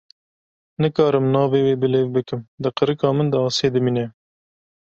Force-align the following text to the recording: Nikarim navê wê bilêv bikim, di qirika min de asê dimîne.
Nikarim 0.81 1.25
navê 1.33 1.59
wê 1.65 1.73
bilêv 1.81 2.07
bikim, 2.15 2.39
di 2.61 2.69
qirika 2.77 3.07
min 3.17 3.27
de 3.33 3.37
asê 3.47 3.67
dimîne. 3.75 4.05